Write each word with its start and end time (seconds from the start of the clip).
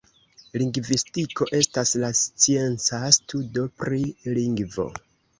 Lingvistiko 0.59 1.45
estas 1.57 1.91
la 2.03 2.09
scienca 2.19 3.01
studo 3.17 3.65
pri 3.83 4.01
lingvo. 4.39 4.87